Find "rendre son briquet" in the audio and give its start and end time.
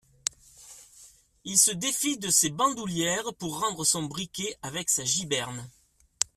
3.59-4.57